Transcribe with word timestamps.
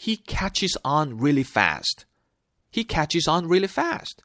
He 0.00 0.16
catches 0.16 0.76
on 0.84 1.18
really 1.18 1.42
fast. 1.42 2.06
He 2.70 2.84
catches 2.84 3.28
on 3.28 3.46
really 3.46 3.68
fast. 3.68 4.22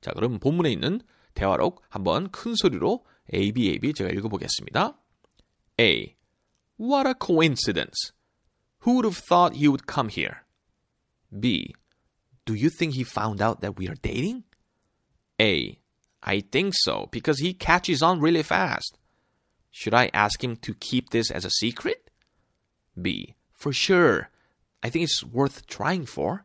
자, 0.00 0.12
그럼 0.12 0.38
본문에 0.38 0.70
있는 0.72 1.00
대화록 1.34 1.82
한번 1.88 2.30
큰 2.30 2.54
소리로 2.54 3.04
A, 3.34 3.52
B, 3.52 3.68
A, 3.70 3.78
B 3.78 3.92
제가 3.92 4.10
읽어보겠습니다. 4.10 4.98
A. 5.80 6.16
What 6.78 7.08
a 7.08 7.14
coincidence. 7.14 8.12
Who 8.84 8.94
would 8.94 9.04
have 9.04 9.18
thought 9.18 9.56
he 9.56 9.68
would 9.68 9.86
come 9.86 10.08
here? 10.08 10.44
B. 11.32 11.74
Do 12.44 12.54
you 12.54 12.70
think 12.70 12.94
he 12.94 13.04
found 13.04 13.42
out 13.42 13.60
that 13.60 13.76
we 13.76 13.88
are 13.88 13.96
dating? 14.00 14.44
A. 15.40 15.80
I 16.22 16.40
think 16.40 16.74
so, 16.74 17.08
because 17.10 17.40
he 17.40 17.52
catches 17.52 18.02
on 18.02 18.20
really 18.20 18.42
fast. 18.42 18.98
Should 19.70 19.94
I 19.94 20.10
ask 20.14 20.42
him 20.42 20.56
to 20.56 20.74
keep 20.74 21.10
this 21.10 21.30
as 21.30 21.44
a 21.44 21.50
secret? 21.50 22.10
B. 23.00 23.36
For 23.52 23.72
sure. 23.72 24.30
I 24.82 24.90
think 24.90 25.08
it's 25.08 25.24
worth 25.24 25.66
trying 25.66 26.08
for. 26.08 26.40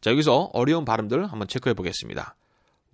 자, 0.00 0.10
여기서 0.10 0.50
어려운 0.52 0.84
발음들 0.84 1.26
한번 1.26 1.48
체크해 1.48 1.74
보겠습니다. 1.74 2.36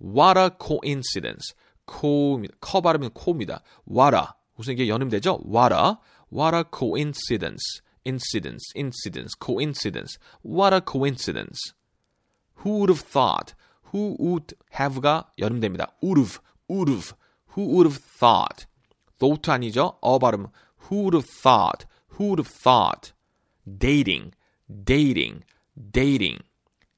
What 0.01 0.39
a 0.39 0.49
coincidence. 0.59 1.53
코입니다. 1.85 2.55
커 2.59 2.81
발음은 2.81 3.09
코입니다. 3.11 3.61
What 3.89 4.15
a. 4.15 4.23
우선 4.57 4.73
이게 4.73 4.87
연음되죠? 4.87 5.41
What 5.45 5.73
a. 5.73 5.95
What 6.31 6.55
a 6.55 6.63
coincidence. 6.73 7.81
Incidence, 8.03 8.71
incidence, 8.75 9.35
coincidence. 9.37 10.17
What 10.43 10.73
a 10.73 10.81
coincidence. 10.81 11.73
Who 12.63 12.79
would 12.79 12.89
have 12.89 13.01
thought? 13.01 13.53
Who 13.93 14.15
would 14.17 14.55
have가 14.71 15.29
연음됩니다. 15.37 15.93
would 16.01 16.19
have, 16.19 16.39
would 16.67 16.89
have. 16.89 17.13
Who 17.55 17.67
would 17.75 17.85
have 17.85 18.01
thought? 18.01 18.65
thought 19.19 19.51
아니죠? 19.51 19.97
어 20.01 20.17
발음. 20.17 20.47
Who 20.89 21.03
would 21.03 21.15
have 21.15 21.29
thought? 21.29 21.85
Who 22.17 22.29
would 22.29 22.39
have 22.39 22.49
thought? 22.49 23.13
Dating, 23.66 24.32
dating, 24.84 25.42
dating. 25.92 26.40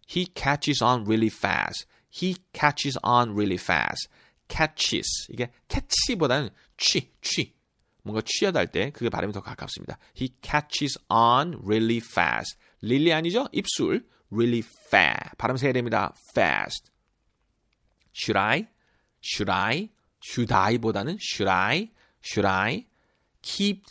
He 0.07 0.27
catches 0.27 0.81
on 0.83 1.05
really 1.05 1.31
fast. 1.31 1.87
He 2.09 2.37
catches 2.53 2.97
on 3.03 3.35
really 3.35 3.59
fast. 3.59 4.09
catches. 4.49 5.27
이게 5.31 5.51
catch보다는 5.69 6.51
취, 6.77 7.13
취. 7.21 7.55
뭔가 8.03 8.23
취하다 8.25 8.59
할 8.59 8.67
때 8.69 8.91
그게 8.91 9.11
발음이 9.11 9.33
더 9.33 9.41
가깝습니다. 9.43 9.99
He 10.17 10.31
catches 10.43 10.99
on 11.11 11.61
really 11.65 11.99
fast. 11.99 12.57
really 12.83 13.13
아니죠? 13.13 13.49
입술. 13.53 14.07
really 14.33 14.63
fast. 14.89 15.37
발음 15.37 15.57
세야 15.57 15.73
됩니다. 15.73 16.15
fast. 16.35 16.91
Should 18.15 18.39
I? 18.39 18.67
Should 19.23 19.51
I? 19.51 19.91
Should 20.25 20.53
I보다는 20.53 21.19
should 21.21 21.49
I? 21.51 21.91
Should 22.23 22.47
I? 22.47 22.87
Keep 23.43 23.85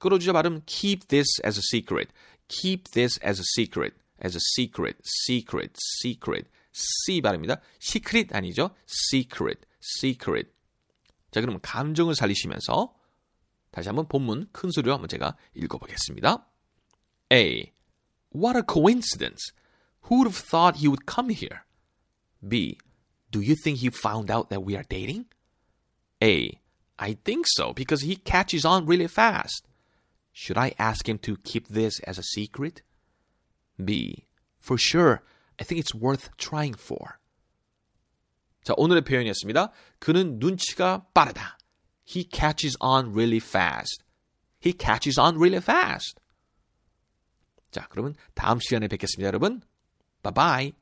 끌어주자 0.00 0.32
발음 0.32 0.60
keep 0.66 1.06
this 1.08 1.40
as 1.44 1.58
a 1.58 1.62
secret. 1.62 2.12
keep 2.48 2.90
this 2.90 3.18
as 3.24 3.40
a 3.40 3.44
secret. 3.56 3.94
as 4.22 4.36
a 4.36 4.40
secret. 4.56 4.98
secret. 5.04 5.72
secret. 6.02 6.50
C 6.72 7.20
발음입니다. 7.20 7.60
secret 7.80 8.34
아니죠? 8.34 8.70
secret. 8.86 9.60
secret. 9.98 10.50
자, 11.30 11.40
그럼 11.40 11.58
감정을 11.60 12.14
살리시면서 12.14 12.94
다시 13.70 13.88
한번 13.88 14.08
본문 14.08 14.48
큰 14.52 14.70
소리로 14.70 14.94
한번 14.94 15.08
제가 15.08 15.36
읽어보겠습니다. 15.54 16.46
A. 17.32 17.72
What 18.34 18.56
a 18.56 18.62
coincidence. 18.66 19.52
Who 20.08 20.18
would 20.18 20.28
have 20.28 20.38
thought 20.38 20.78
he 20.78 20.88
would 20.88 21.04
come 21.06 21.30
here? 21.30 21.64
B. 22.46 22.78
Do 23.30 23.40
you 23.40 23.54
think 23.54 23.80
he 23.80 23.90
found 23.90 24.30
out 24.30 24.48
that 24.48 24.64
we 24.64 24.76
are 24.76 24.84
dating? 24.88 25.26
A. 26.22 26.60
I 26.98 27.14
think 27.24 27.46
so 27.48 27.74
because 27.74 28.06
he 28.06 28.16
catches 28.16 28.64
on 28.64 28.86
really 28.86 29.08
fast. 29.08 29.66
Should 30.32 30.58
I 30.58 30.74
ask 30.78 31.08
him 31.08 31.18
to 31.20 31.36
keep 31.44 31.68
this 31.68 32.00
as 32.06 32.18
a 32.18 32.22
secret? 32.22 32.82
B. 33.82 34.26
For 34.58 34.76
sure. 34.78 35.22
I 35.58 35.64
think 35.64 35.80
it's 35.80 35.94
worth 35.94 36.28
trying 36.36 36.74
for. 36.74 37.18
자, 38.64 38.74
오늘의 38.76 39.04
표현이었습니다. 39.04 39.70
그는 39.98 40.38
눈치가 40.38 41.06
빠르다. 41.14 41.56
He 42.04 42.28
catches 42.30 42.76
on 42.80 43.12
really 43.12 43.38
fast. 43.38 44.02
He 44.64 44.74
catches 44.76 45.18
on 45.18 45.36
really 45.36 45.62
fast. 45.62 46.20
자, 47.70 47.86
그러면 47.90 48.14
다음 48.34 48.58
시간에 48.60 48.88
뵙겠습니다, 48.88 49.26
여러분. 49.28 49.62
Bye 50.22 50.34
bye. 50.34 50.79